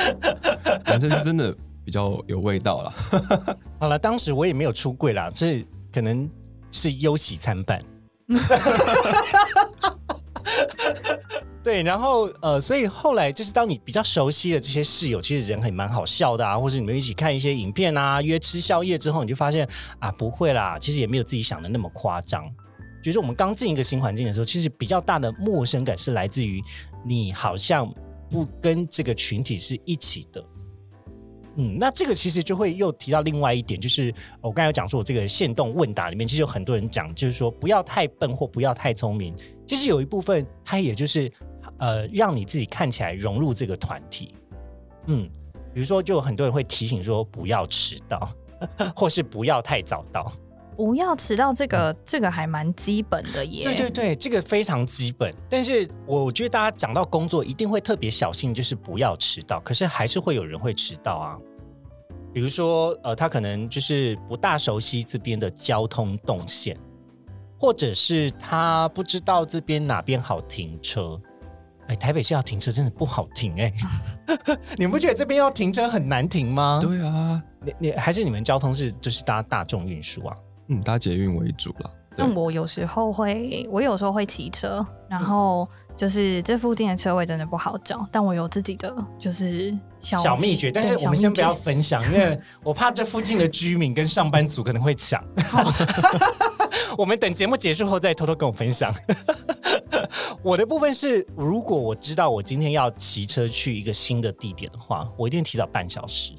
[0.84, 1.56] 男生是真的。
[1.84, 2.94] 比较有味道了。
[3.80, 6.28] 好了，当时我也没有出柜啦，这可能
[6.70, 7.82] 是忧喜参半。
[11.62, 19.68] 对，然后呃，所以后来就是当你比较熟悉的这些室友，其实人很蛮好笑的啊，或者你们一起看一些影片啊，约吃宵夜之后，你就发现
[20.00, 22.44] 啊，不会啦，其实也没有自己想的那么夸张。
[23.00, 26.60] 就是我们刚进一个新环境的时候，其实比较大的陌生感是来自于
[27.04, 27.88] 你好像
[28.28, 30.44] 不跟这个群体是一起的。
[31.56, 39.34] 嗯，那这个其实就会又提到另外一点，就是我刚才讲说，我这个限动问答里面，其实有很多人讲，就是说不要太笨或不要太聪明。
[39.66, 41.30] 其实有一部分，它也就是
[41.78, 44.34] 呃，让你自己看起来融入这个团体。
[45.06, 45.28] 嗯，
[45.74, 48.28] 比如说，就有很多人会提醒说，不要迟到，
[48.96, 50.32] 或是不要太早到。
[50.76, 53.64] 不要迟到，这个这个还蛮基本的耶。
[53.64, 55.32] 对对对，这个非常基本。
[55.48, 59.60] 但是我觉得大家讲到工作，一定会特别小心，就是不要迟到。
[59.60, 61.38] 可是还是会有人会迟到啊。
[62.32, 66.76] 比如说，呃，他可能就是不大熟悉这边的交通动线，
[67.58, 71.20] 或者是他不知道这边哪边好停车。
[71.88, 73.70] 哎，台北市要停车真的不好停哎。
[74.78, 76.78] 你们不觉得这边要停车很难停吗？
[76.80, 80.34] 对啊，你你还是你们交通是就是搭大众运输啊？
[80.72, 81.90] 嗯，搭捷运为主了。
[82.14, 90.70] 那我有时候会，我有时候会骑车，然后就是这附近的车位真的不好找，但我有自己的就是小小秘诀。
[90.70, 95.24] 但是我们先不要分享，因为我怕这附近的居民跟上班族可能会抢。
[96.98, 98.94] 我们等节目结束后再偷偷跟我分享。
[100.44, 106.34] 我的部分是，如果我知道我今天要骑车去一个新的地点的话，我一定提早半小时。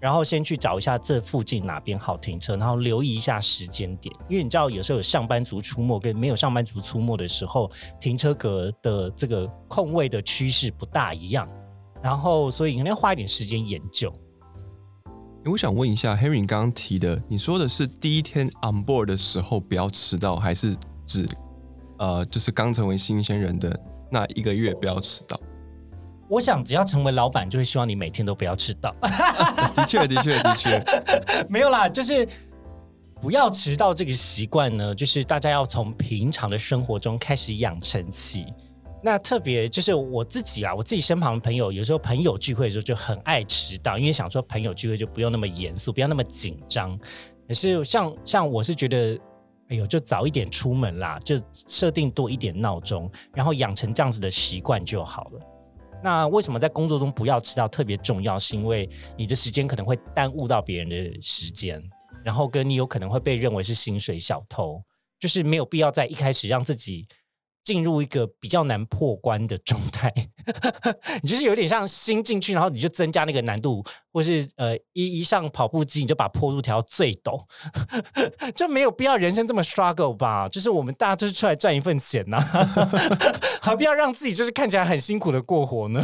[0.00, 11.48] 然后先去找一下这附近哪边好停车，然后留意一下时间点，因为你知道有时候有上班族出没跟没有上班族出没的时候，停车格的这个空位的趋势不大一样。
[12.00, 14.12] 然后所以可能要花一点时间研究。
[15.44, 21.26] 我想问一下，Henry 刚刚提的，你说的是第一天 on board 的时候不要迟到，还是指
[21.98, 23.80] 呃就是刚成为新鲜人的
[24.12, 25.40] 那一个月不要迟到？
[26.28, 28.94] 我想，只要成为老板，就会希望你每天都不要迟到。
[29.74, 30.82] 的确，的确，的确，
[31.48, 32.28] 没有啦，就是
[33.20, 38.52] 不要迟到这个习惯呢，就是大家要从平常的生活中开始养成起。
[39.02, 46.98] 那特别就是我自己啊，我自己身旁的朋友，有时候朋友聚会的时候就很爱迟到，因为想说朋友聚会就不用那么严肃，不要那么紧张。
[47.46, 49.16] 可是像像我是觉得，
[49.68, 55.40] 哎呦，就早一点出门啦，就设定多一点闹钟，然后养成这样子的习惯就好了。
[56.02, 58.38] 那为什么在工作中不要迟到特别重要？
[58.38, 61.82] 是因为你的时间可能会耽误到别人的时间，
[62.24, 64.82] 然后跟你有可能会被认为是薪水小偷，
[65.18, 67.06] 就是没有必要在一开始让自己。
[67.64, 70.12] 进入一个比较难破关的状态，
[71.22, 77.38] 你就是有点像新进去，然后你就增加那个难度，或是呃一一上跑步机你就把坡度调到最陡，
[78.56, 80.48] 就没有必要人生这么 struggle 吧？
[80.48, 82.38] 就是我们大家就是出来赚一份钱呐，
[83.60, 86.02] 何必要让自己就是看起来很辛苦的过活呢？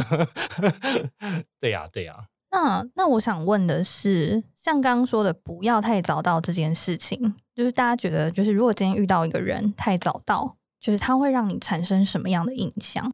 [1.59, 2.15] 对呀，对呀。
[2.51, 10.55] 那那我想问的是，像刚刚说的不要太早到这件事情，就是大家觉得，就是如果今天遇到一个人太早到。
[10.85, 13.11] 就是他会让你产生什么样的印象？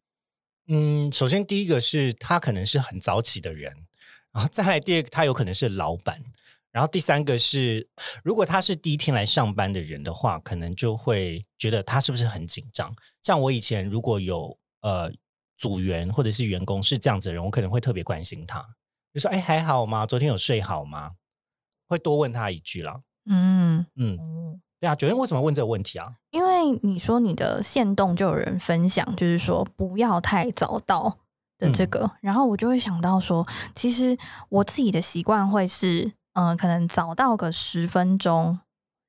[0.67, 3.73] 嗯，首先第一个是他可能是很早起的人，
[4.33, 6.21] 然后再来第二个他有可能是老板，
[6.73, 7.87] 然后第三个是，
[8.25, 12.93] 如果他是第一天来上班的人的话，可能就会觉得他是不是很紧张。
[13.23, 15.09] 像我以前如果有呃
[15.57, 18.61] 组员或者是员工是这样子的人，我可能会特别关心他，
[19.13, 20.05] 就说：“哎，还好吗？
[20.05, 21.11] 昨天有睡好吗？”
[21.87, 22.99] 会多问他一句啦。
[23.29, 26.07] 嗯嗯，哦对啊，九天为什么问这个问题啊？
[26.31, 31.19] 因为你说你的线动就有人分享，就是说不要太早到
[31.59, 34.17] 的这个，然后我就会想到说，其实
[34.49, 38.57] 我自己的习惯会是，嗯、可能早到个十分钟，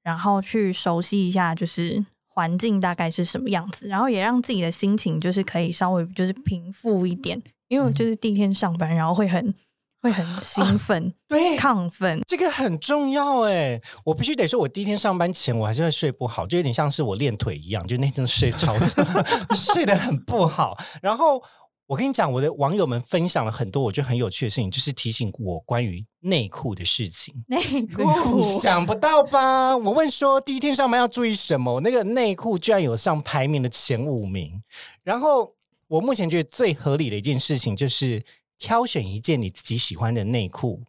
[0.02, 9.54] 然后去熟悉一下，就是环境大概是什么样子，然后也让自己的心情就是可以稍微就是平复一点，因为我就是第一天上班，然后会很
[10.02, 19.04] 会很兴奋、对亢奋，这个很重要哎，我必须得说，我第一天上班前我还是会睡不好，就有点像是我练腿一样，就那天睡超差，
[19.54, 20.76] 睡得很不好。
[21.00, 21.40] 然后
[21.86, 27.32] 我跟你讲，我的网友们分享了很多我觉得很有趣的事情，就是提醒我关于内裤的事情。
[27.46, 29.76] 内裤想不到吧？
[29.76, 34.60] 我问说第一天上班要注意什么，那个内裤居然有上排名的前五名。
[35.04, 35.54] 然后
[35.86, 38.22] 我目前觉得最合理的一件事情就是
[38.62, 40.80] 挑选一件你自己喜欢的内裤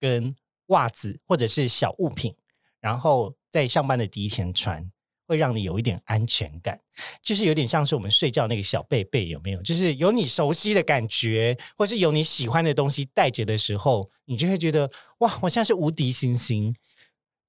[0.00, 0.34] 跟
[0.66, 2.34] 袜子或者是小物品，
[2.80, 4.90] 然后在上班的第一天穿，
[5.28, 6.80] 会让你有一点安全感。
[7.22, 9.62] 就是有点像是我们睡觉那个小被被，有没有？
[9.62, 16.74] 就是有你熟悉的感觉，或是有你喜欢的东西带着的时候，你就会觉得哇，我现在是无敌星星。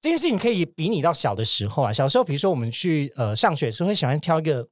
[0.00, 4.68] 这件事情可以比拟到小的时候啊，小时候比如说我们去呃上学的时候，会喜欢挑一个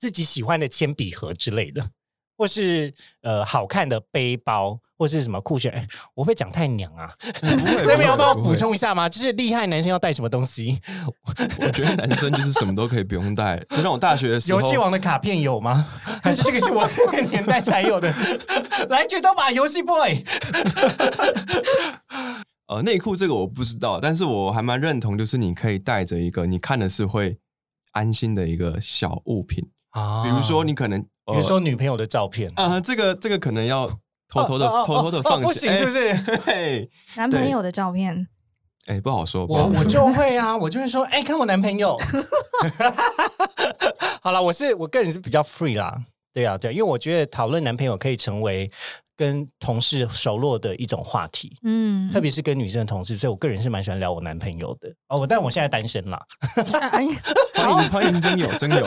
[0.00, 1.88] 自己喜欢的铅笔盒之类的，
[2.36, 5.72] 或是呃好看的背包，或是什么酷炫。
[5.72, 7.10] 哎，我会讲太娘啊？
[7.84, 9.08] 这边要帮我补充一下吗？
[9.08, 10.80] 就是厉害男生要带什么东西？
[11.60, 15.86] 我觉得男生就是什么都可以不用带，就像我大学的时候，游戏王的卡片有吗？
[16.22, 18.12] 还是这个是我那个年代才有的？
[18.88, 20.22] 来，决斗吧，游戏 boy。
[22.68, 27.38] 呃，内裤这个我不知道，但是我还蛮认同，就是你可以带着一个你看的是会
[27.92, 33.88] 安心的一个小物品，啊比如说你可能，比如说女朋友的照片，啊、这个这个可能要
[34.28, 36.14] 偷偷的、哦哦哦偷偷的哦放起，不行是不是？
[36.44, 38.26] 嘿，男朋友的照片，
[38.86, 41.98] 哎、不好说，我我就会啊，我就会说，哎、看我男朋友。
[44.22, 45.96] 好了，我是我个人是比较 free 啦，
[46.32, 48.70] 对啊，对，因为我觉得讨论男朋友可以成为
[49.16, 54.92] 跟同事熟络的一种话题，嗯，特别是跟女生的同事，所以我个人是蛮喜欢聊我男朋友的。
[55.08, 56.20] 哦，但我现在单身啦。
[56.90, 57.06] 哎
[57.54, 58.86] 欢迎欢迎真有真有。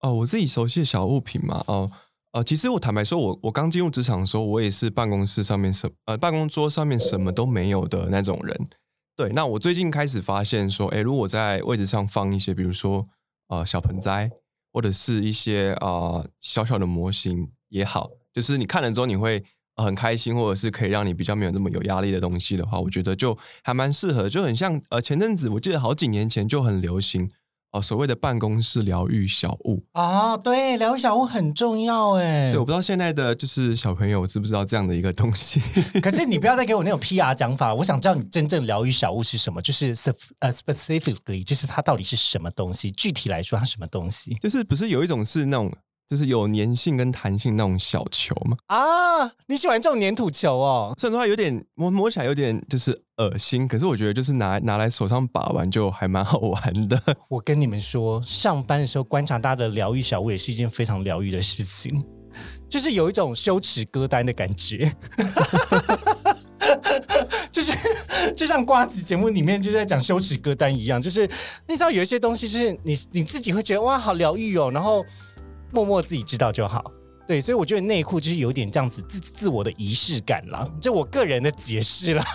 [0.00, 1.90] 哦，我自己熟悉的小物品嘛，哦。
[2.32, 8.68] 呃，其实我坦白说，我我刚进入职场的时候，我也是办公室上面什呃办公桌上面什么都没有的那种人。
[9.16, 13.08] 对，那我最近开始发现说，诶，如果在位置上放一些，比如说
[13.48, 14.30] 呃小盆栽，
[14.72, 19.42] 或者是一些、呃小小的模型也好，就是你看了之后你会、
[19.74, 27.28] 呃很开心，或者是可以让你比较没有那么有压力的东西的话，我觉得就还蛮适合，就很像呃前阵子我记得好几年前就很流行
[27.72, 29.82] 哦、所谓的办公室疗愈小物。
[29.94, 32.50] 哦，对，疗愈小物很重要哎。
[32.50, 35.60] 对，我不知道现在的就是小朋友知不知道这样的一个东西。
[36.02, 39.94] 可是你不要再给我那种 PR 讲法，我想知道你真正疗愈小物是什么，就是
[40.40, 42.90] 呃 specifically，就是它到底是什么东西？
[42.90, 45.72] 具体来说，它什么东西就是不是有一种是那种
[46.10, 48.56] 就是有粘性跟弹性那种小球嘛？
[48.66, 49.30] 啊？
[49.46, 50.92] 你喜欢这种粘土球哦？
[50.98, 57.00] 虽然说它有点摸摸起来有点就是恶心，可是我觉得就是拿拿来手上把玩就还蛮好玩的。
[57.30, 62.04] 我跟你们说，上班的时候观察大家的疗愈小物也是一件非常疗愈的事情，
[62.68, 64.92] 就是有一种羞耻歌单的感觉。
[67.52, 67.72] 就是
[68.36, 71.28] 就像瓜子节目里面就在讲羞耻歌单一样，就是
[71.68, 75.04] 你知道有一些东西，就是你你自己会觉得哇好疗愈哦，然后
[75.72, 76.90] 默默自己知道就好。
[77.26, 82.24] 对，所以我觉得内裤就是有点这样子自自我的仪式感啦，这我个人的解释啦。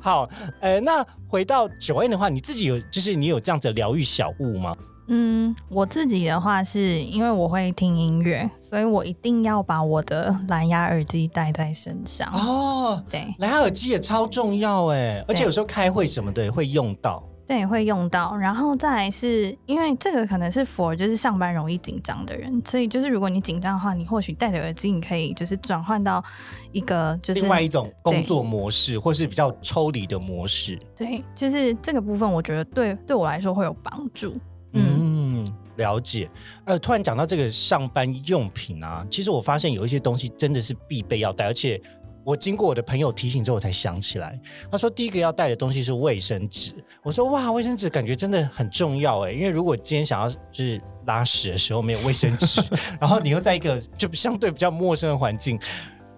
[0.00, 0.26] 好，
[0.60, 4.74] 呃，那回到九 N 的话，你自己有就是你有这样子的疗愈小物吗？
[5.08, 12.26] 嗯，我自己的话是因为我会听音乐，所以我一定要把我的蓝牙耳机带在身上。
[12.32, 17.22] 哦，对蓝牙耳机也超重要哎，而且有时候开会什么的也会用到。
[17.46, 18.36] 对，会用到。
[18.36, 26.24] 然后再来是因为这个可能是 for 就是上班容易紧张的人，所以就是如果你紧张的话，你或许戴着耳机，你可以就是转换到
[26.72, 30.78] 一个就是另外一种工作模式，或是比较抽离的模式。
[30.96, 34.32] 对，就是这个部分，我觉得对对我来说会有帮助。
[34.72, 36.28] 嗯，嗯，了解。
[36.64, 41.80] 呃，突然讲到这个上班用品啊，其实我发现有一些东西真的是必备要带，而且
[42.24, 44.38] 我经过我的朋友提醒之后，我才想起来。
[44.70, 46.72] 他说第一个要带的东西是卫生纸。
[47.02, 52.62] 我说哇，卫生纸感觉真的很重要哎，因为如果今天想要就是拉屎的时候没有卫生纸，
[52.98, 55.58] 然后你又在一个就相对比较陌生的环境。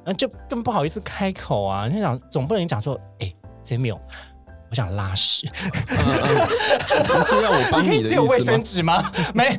[0.04, 3.34] 然后就更不好意思开口啊，你想总不能讲说，哎、
[3.64, 4.00] 谁没有？
[4.70, 5.48] 我想拉屎，
[5.88, 8.62] 嗯嗯不是要我帮你借我 卫生？
[8.62, 9.02] 纸吗？
[9.34, 9.56] 没，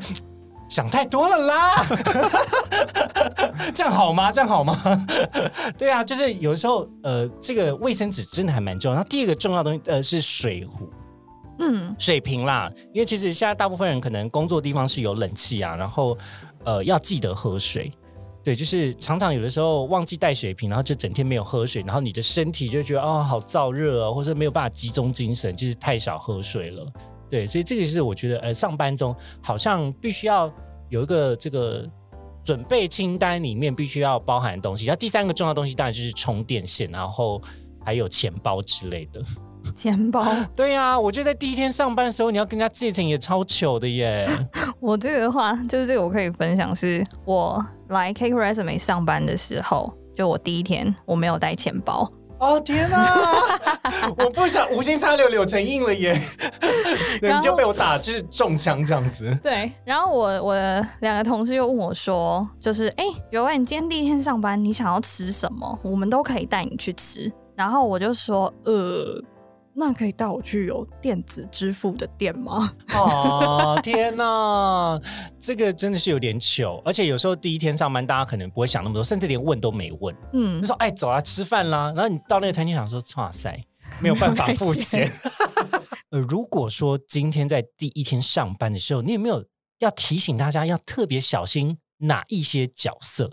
[0.69, 1.85] 想太多了啦。
[3.73, 4.31] 这样好吗？
[4.31, 4.77] 这样好吗？
[5.77, 8.95] 对啊，就是有时候呃，这个卫生纸真的还蛮重要。
[8.95, 10.89] 然后第二个重要的东西呃是水壶。
[11.59, 16.17] 嗯，水瓶啦，因为其实现在大部分人可能工作地方是有冷气啊，然后
[16.63, 17.91] 呃要记得喝水。
[18.43, 26.85] 对，就是常常有的时候忘记带水瓶，然后就整天没有喝水，然后你的身体就觉得哦好燥热啊，或者没有办法集中精神，就是太少喝水了。
[27.29, 30.51] 对，所以这个是我觉得呃上班中好像必须要
[30.89, 31.85] 有一个这个
[32.43, 34.85] 准备清单里面必须要包含的东西。
[34.85, 37.41] 然后第三个重要东西当然就是充电线，然后
[37.83, 39.21] 还有钱包之类的。
[39.75, 40.25] 钱包，
[40.55, 44.25] 对呀、我觉得在第一天上班的时候，你要跟人家借钱也超糗的耶。
[44.79, 52.09] 我这个的话，就是这个我可以分享，是我来 Cake Resume 上班的时候，就我第一天我没有带钱包，
[52.39, 53.59] 哦天哪！
[54.17, 56.19] 我不想无心插柳柳成荫了耶，
[57.21, 59.37] 然后你就被我打就是中枪这样子。
[59.41, 65.79] 对，然后我我的两个同事又问我说，就是哎，有问你今天第一天上班，你想要吃什么？
[65.81, 67.31] 我们都可以带你去吃。
[67.55, 69.19] 然后我就说，呃，
[69.79, 72.73] 那可以带我去有电子支付的店吗？
[72.95, 74.99] 哦天哪，
[75.39, 83.55] 这个真的是有点糗，而且有时候第一天上班，大家可能不会想那么多，甚至连问都没问，嗯就，说哎走啦吃饭啦，然后你到那个餐厅想说哇塞，
[84.01, 85.07] 没有办法付钱。
[86.09, 89.45] 呃，如果说今天在第一天上班的时候，你有没有
[89.77, 93.29] 要提醒大家要特别小心哪一些角色？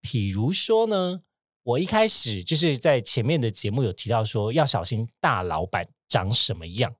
[0.00, 1.22] 比如说呢，
[1.68, 6.94] 我一开始就是在前面的节目有提到说，要小心大老板长什么样。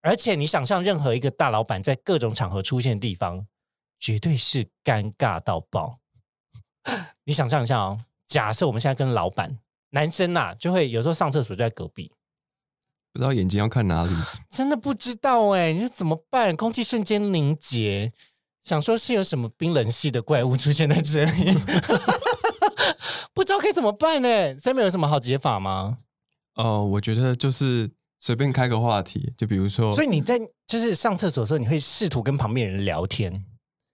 [0.00, 3.46] 而且你想象任何一个大老板在各种场合出现的地方，
[4.00, 5.98] 绝对是尴尬到爆。
[7.24, 9.58] 你想象一下哦，假设我们现在跟老板
[9.90, 12.10] 男生呐、就会有时候上厕所就在隔壁，
[13.12, 14.12] 不知道眼睛要看哪里。
[14.48, 16.56] 真的不知道哎，你说怎么办？
[16.56, 18.10] 空气瞬间凝结，
[18.64, 21.52] 想说是有什么冰冷系的怪物出现在这里，
[23.34, 25.98] 不知道该怎么办呢？Sam 有什么好解法吗？
[26.54, 33.44] 哦、我觉得就是随便开个话题，就比如说，所以你在就是上厕所的时候，你会试图跟旁边人聊天，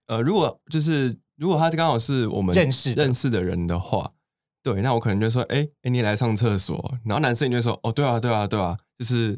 [0.07, 4.11] 呃，如果就是如果他刚好是我们认识认识的人的话，
[4.63, 9.37] 对，那我可能就说，哎、哎、你来上厕所，然后男生就会说，哦，对啊，对啊，对啊，就是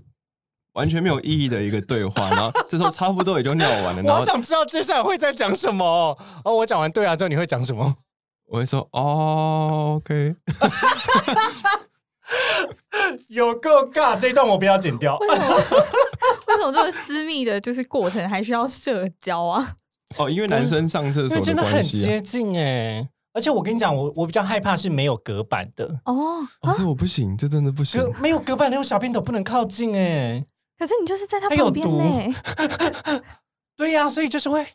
[0.73, 6.17] 完全没有意义的一个对话， 然后这时候差不多也就尿完了，我好想知道接下来会在讲什么哦。
[6.43, 7.95] 哦，我讲完对啊之后，你会讲什么？
[8.47, 10.35] 我会说，哦，OK，
[13.27, 15.17] 有够尬，这一段我不要剪掉。
[15.17, 15.57] 为什么？
[16.47, 19.73] 为什么这么私密的，就是过程还需要社交啊？
[20.17, 30.43] 哦，因为男生上厕所为真的很接，近哎，而且我跟你讲，我我比较害怕是没有隔板的，哦，哦，是我不行，这真的不行隔，没有隔板那种小便斗不能靠近哎。
[30.77, 32.33] 可是你就是在他旁边毒呢，
[33.77, 34.65] 对呀、所以就是会，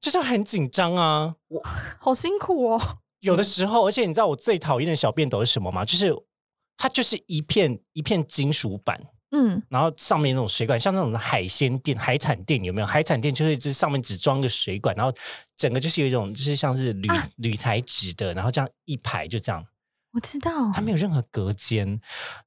[0.00, 1.34] 就是很紧张啊。
[1.48, 1.62] 我
[2.00, 2.98] 好辛苦哦。
[3.20, 5.84] 有的时候，而且你知道我最讨厌的小便斗是什么吗？
[5.84, 6.10] 就是
[6.76, 8.98] 它就是一片一片金属板，
[9.32, 12.86] 嗯，然后上面那种水管，像那种海鲜店、海产店有没有？
[12.86, 15.12] 海产店就是这上面只装个水管，然后
[15.54, 19.62] 整个就是有一种就是像是铝、啊铝材质的，然后这样一排就这样，
[20.14, 20.80] 我知道它。
[20.80, 22.00] 没有任何隔间。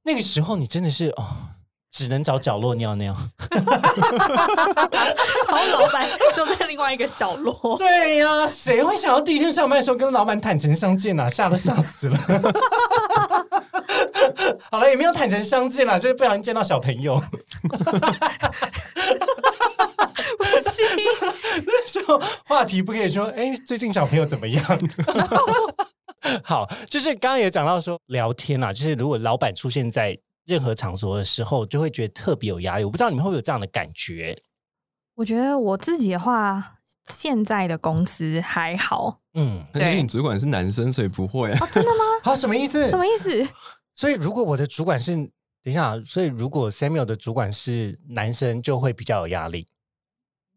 [0.04, 1.50] 那个时候你真的是哦，
[1.94, 3.16] 只能找角落尿尿。
[3.52, 3.64] 然
[5.56, 7.78] 后老板就在另外一个角落。
[7.78, 11.30] 对呀、谁会想要第一天上班的时候跟老板坦诚相见啊？
[11.30, 12.18] 吓都吓死了。
[14.72, 17.22] 好了，也没有坦诚相见啦，就是不小心见到小朋友。
[20.36, 20.84] 不行，
[21.86, 24.66] 说话题不可以说，哎、最近小朋友怎么样？
[26.44, 32.84] 好，就是刚刚也讲到说聊天啊，就是如果老板出现在任何场所的时候，就会觉得特别有压力。
[32.84, 34.42] 我不知道你们会不会有这样的感觉？
[35.16, 36.80] 我觉得我自己的话，
[37.10, 39.20] 现在的公司还好。
[39.36, 41.58] 嗯，因为你主管是男生，所以不会啊。
[41.62, 42.04] 哦，真的吗？
[42.24, 42.90] 好，什么意思？
[42.90, 43.48] 什么意思？
[43.96, 49.68] 所以如果我的主管是，等一下啊，所以如果 Samuel 的主管是男生，就会比较有压力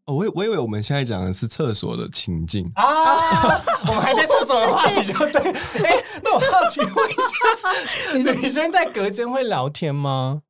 [0.07, 3.61] 哦，我以我以为我们现在讲的是厕所的情境，啊。
[3.87, 5.51] 我们还在厕所的话题就对。
[5.83, 10.41] 哎、那我好奇问一下， 女生在隔间会聊天吗？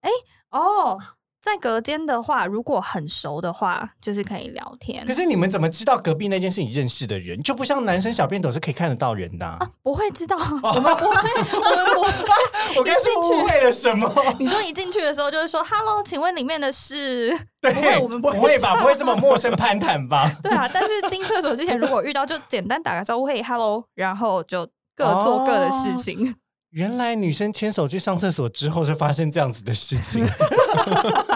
[0.51, 0.97] 哦，
[1.42, 5.14] 在隔间的话，如果很熟的话，就是可以聊天可。
[5.14, 7.40] 是你们怎么知道隔壁那间是你认识的人？
[7.42, 12.10] 就不像男生小便斗是可以看得到人的啊、啊，不会知道，我们不会，我们不会。
[12.78, 14.12] 我刚是误会了什么？
[14.40, 17.30] 你说一进去的时候就是说 “hello”，请问里面的是？
[17.62, 18.76] 对，不会我们不会不会吧？
[18.76, 20.30] 不会这么陌生攀谈吧？
[20.44, 26.36] 对啊，但是进厕所之前如果遇到，就简单打个招呼，嘿，hello，然后就各做各的事情。
[26.78, 30.24] 原来女生牵手去上厕所之后是发生这样子的事情，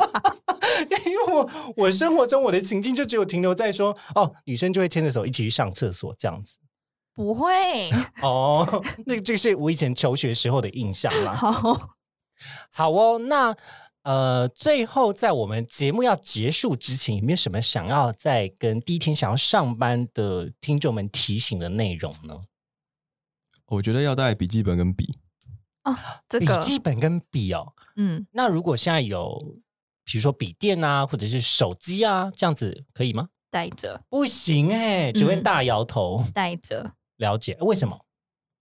[1.08, 6.60] 因为我我生活中我的情境就只有停留在说哦，女生就会牵着手一起去上厕所这样子。
[7.16, 7.90] 不会
[8.22, 11.34] 哦，那这个是我以前求学时候的印象啦。
[11.34, 11.90] 好，
[12.70, 13.56] 好哦，那
[14.04, 22.42] 呃，最后在我们节目要结束之前，有没有什么想要再跟第一天想要上班的听众们提醒的内容呢？
[23.66, 25.18] 我觉得要带笔记本跟笔。
[25.84, 25.92] 笔
[26.30, 29.38] 这个笔记本跟笔哦，嗯，那如果现在有，
[30.04, 33.30] 比如说笔电啊，或者是手机啊，这样子可以吗？
[33.50, 36.24] 带着不行哎、九院大摇头。
[36.34, 38.00] 带着， 了解为什么？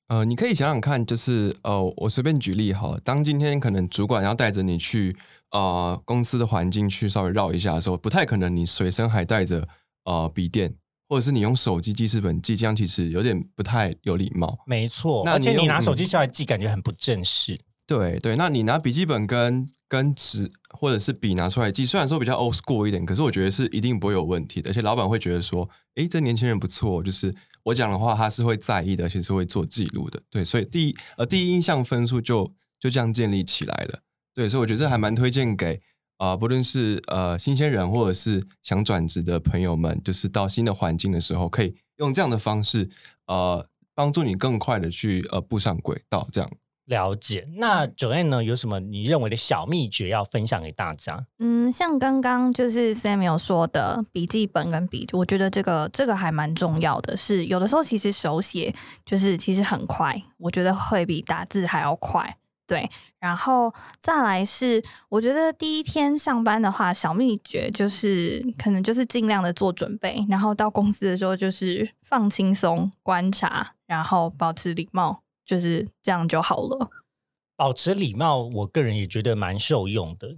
[0.09, 5.17] 呃，你可以想想看，就是呃，我随便举例好了，当今天可能主管要带着你去
[5.53, 9.69] 呃公司的环境去稍微绕一下的时候，不太可能你随身还带着
[10.05, 10.75] 呃笔电，
[11.11, 14.57] 或者是你用手机记事本记，这样其实有点不太有礼貌。
[14.65, 17.61] 没错，那而且你拿手机嗯下来记，感觉很不正式。
[17.85, 27.35] 对对，那你拿笔记本跟跟纸或者是笔拿出来记，虽然说比较 old school 一点，可是我觉得是一定不会有问题的，而且老板会觉得说，诶，这年轻人不错，就是
[27.65, 30.23] 我讲的话他是会在意的，而且是会做记录的。
[30.31, 32.49] 对，所以第一呃第一印象分数就
[32.79, 33.99] 就这样建立起来了。
[34.33, 35.83] 对，所以我觉得这还蛮推荐给
[36.21, 42.91] 啊、呃不论是呃新鲜人或者是想转职的朋友们，就是到新的环境的时候，可以用这样的方式
[43.27, 46.51] 呃帮助你更快的去呃步上轨道，这样。
[46.85, 47.47] 了解。
[47.57, 48.43] 那九 N 呢？
[48.43, 51.25] 有什么你认为的小秘诀要分享给大家？
[51.39, 58.75] 嗯，像刚刚就是 Samuel 说的笔记本跟笔，我觉得这个这个还蛮重要的是，有的时候其实手写
[59.07, 62.37] 就是其实很快，我觉得会比打字还要快。
[62.67, 62.89] 对，
[63.21, 76.89] 然后再来是，我觉得第一天上班的话，小秘诀就是可能就是尽量的做准备，然后到公司的时候就是放轻松，观察，然后保持礼貌，就是这样就好了。
[77.57, 80.29] 保持礼貌，我个人也觉得蛮受用的。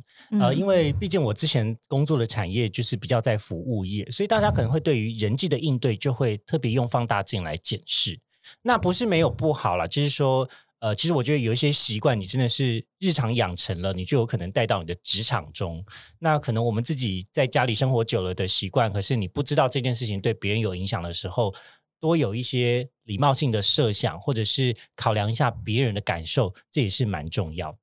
[0.40, 8.18] 呃，嗯因为毕竟我之前工作的产业就是比较在服务业，所以大家可能会对于人际的应对就会特别用放大镜来检视。
[8.62, 10.48] 那不是没有不好啦，就是说，
[10.82, 15.80] 呃，其实我觉得有一些习惯，你真的是日常养成了，你就有可能带到你的职场中。
[16.18, 21.54] 那可能我们自己在家里生活久了的习惯，可是你不知道这件事情对别人有影响的时候，
[22.00, 27.78] 多有一些礼貌性的设想，或者是考量一下别人的感受，这也是蛮重要的。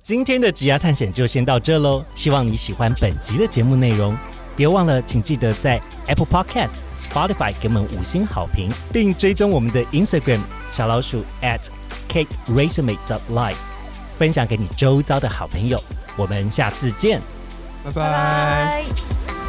[0.00, 4.16] 今天的职涯探险就先到这喽，希望你喜欢本集的节目内容。
[4.56, 10.40] 别忘了，请记得在 Apple Podcast、Spotify 给我们五星好评，并追踪我们的 Instagram
[10.72, 11.60] 小老鼠 at
[12.08, 13.56] cake resume dot life，
[14.18, 15.82] 分享给你周遭的好朋友。
[16.16, 17.20] 我们下次见。
[17.84, 19.43] 拜拜拜。